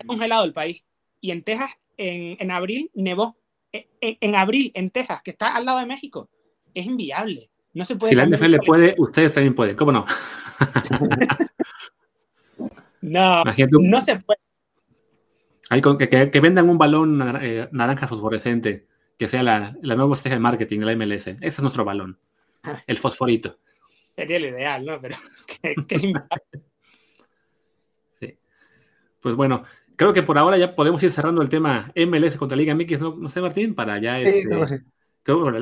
[0.00, 0.86] ha congelado el país.
[1.20, 3.36] Y en Texas en, abril nevó.
[3.70, 6.30] E, e, en, abril, en Texas, que está al lado de México.
[6.72, 7.50] Es inviable.
[7.74, 8.12] No se puede.
[8.12, 9.76] Si la NFL puede, ustedes también pueden.
[9.76, 10.06] ¿Cómo no?
[13.02, 14.45] no, no se puede.
[15.68, 18.86] Que, vendan un balón eh, naranja fosforescente,
[19.18, 21.26] que sea la, la nueva estrategia de marketing de la MLS.
[21.26, 22.18] Ese es nuestro balón.
[22.86, 23.58] El fosforito.
[24.14, 25.00] Sería lo ideal, ¿no?
[25.00, 25.16] Pero
[28.20, 28.38] sí.
[29.20, 29.64] Pues bueno,
[29.96, 33.28] creo que por ahora ya podemos ir cerrando el tema MLS contra Liga MX, ¿no,
[33.28, 33.74] sé, Martín?
[33.74, 34.20] Para ya...
[34.20, 34.84] Sí, este,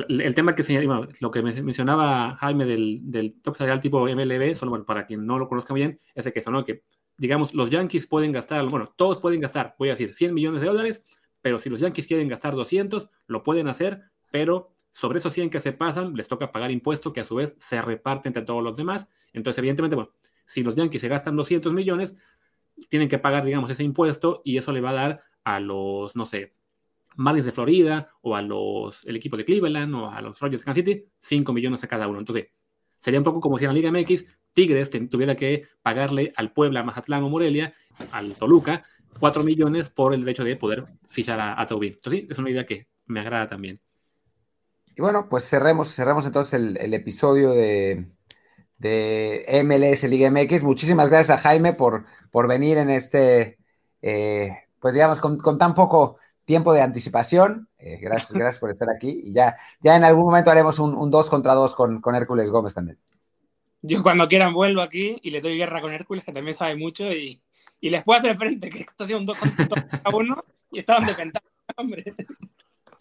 [0.07, 4.69] el, tema que bueno, lo que mencionaba Jaime del, del top salarial tipo MLB, solo
[4.69, 6.63] bueno, para quien no lo conozca bien, es de que eso, ¿no?
[6.63, 6.83] Que,
[7.17, 10.67] digamos, los Yankees pueden gastar, bueno, todos pueden gastar, voy a decir, 100 millones de
[10.67, 11.03] dólares,
[11.41, 15.59] pero si los Yankees quieren gastar 200, lo pueden hacer, pero sobre esos 100 que
[15.59, 18.77] se pasan, les toca pagar impuestos que a su vez se reparten entre todos los
[18.77, 19.07] demás.
[19.33, 20.11] Entonces, evidentemente, bueno,
[20.45, 22.15] si los Yankees se gastan 200 millones,
[22.89, 26.25] tienen que pagar, digamos, ese impuesto y eso le va a dar a los, no
[26.25, 26.55] sé,
[27.15, 30.65] Marlins de Florida o a los, el equipo de Cleveland o a los Rogers de
[30.65, 32.19] Kansas City, 5 millones a cada uno.
[32.19, 32.47] Entonces,
[32.99, 34.25] sería un poco como si en la Liga MX
[34.55, 37.75] Tigres tuviera que pagarle al Puebla, Mazatlán o Morelia,
[38.11, 38.83] al Toluca,
[39.19, 42.65] 4 millones por el derecho de poder fichar a, a Entonces, sí, es una idea
[42.65, 43.79] que me agrada también.
[44.95, 48.07] Y bueno, pues cerremos, cerremos entonces el episodio de,
[48.77, 50.63] de MLS Liga MX.
[50.63, 53.57] Muchísimas gracias a Jaime por, por venir en este,
[54.01, 57.69] eh, pues digamos, con, tan poco tiempo de anticipación.
[57.77, 59.21] Eh, gracias, gracias por estar aquí.
[59.25, 62.73] Y ya, ya en algún momento haremos un 2 contra 2 con, con Hércules Gómez
[62.73, 62.97] también.
[63.87, 67.11] Yo cuando quieran vuelvo aquí y le doy guerra con Hércules, que también sabe mucho,
[67.11, 67.41] y,
[67.79, 71.05] y les puedo hacer frente que esto ha sido un 2 contra 1 y estaban
[71.05, 71.39] defendiendo,
[71.77, 72.03] hombre.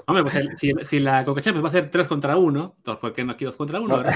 [0.07, 3.25] Hombre, pues si, si, la Coca Champions va a ser 3 contra 1, ¿por qué
[3.25, 4.03] no aquí 2 contra 1?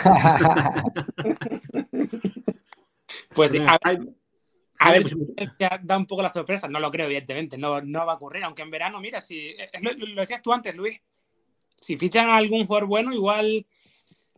[3.35, 3.79] pues a,
[4.79, 5.17] a ver si
[5.83, 6.69] da un poco la sorpresa.
[6.69, 7.59] No lo creo, evidentemente.
[7.59, 8.45] No, no va a ocurrir.
[8.45, 11.01] Aunque en verano, mira, si lo, lo, decías tú antes, Luis.
[11.81, 13.67] Si fichan a algún jugador bueno, igual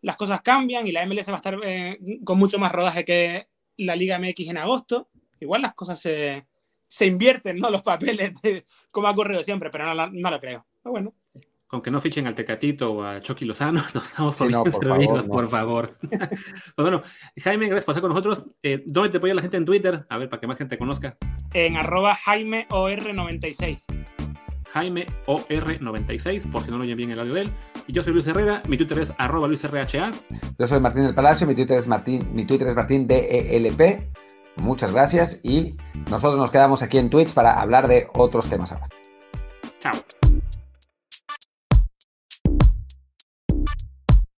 [0.03, 3.49] las cosas cambian y la MLS va a estar eh, con mucho más rodaje que
[3.77, 5.09] la Liga MX en agosto.
[5.41, 6.47] Igual las cosas se,
[6.87, 7.71] se invierten, ¿no?
[7.71, 8.33] Los papeles,
[8.91, 10.67] como ha ocurrido siempre, pero no, no lo creo.
[10.83, 11.15] Pero bueno
[11.71, 14.85] con que no fichen al Tecatito o a Chucky Lozano, nos damos por, no, por
[14.85, 15.29] favor.
[15.29, 15.99] Por favor.
[16.11, 17.03] pues bueno,
[17.41, 18.45] Jaime, gracias por estar con nosotros.
[18.61, 20.05] Eh, ¿Dónde te puede la gente en Twitter?
[20.09, 21.17] A ver, para que más gente conozca.
[21.55, 23.79] En arroba JaimeOR96.
[24.75, 27.53] JaimeOR96, por si no lo oyen bien el audio de él.
[27.93, 30.11] Yo soy Luis Herrera, mi Twitter es arroba LuisRHA.
[30.59, 34.09] Yo soy Martín del Palacio, mi Twitter es Martín, mi Twitter es Martín DELP.
[34.57, 35.75] Muchas gracias y
[36.11, 38.89] nosotros nos quedamos aquí en Twitch para hablar de otros temas ahora.
[39.81, 39.93] Chao.